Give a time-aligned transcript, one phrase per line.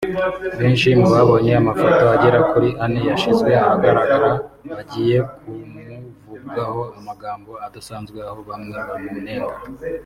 [0.59, 4.29] Benshi mubabonye amafoto agera kuri ane yashyize ahagaragara
[4.75, 9.55] bagiye bamuvugaho amagambo adasanzwe aho bamwe bamunenga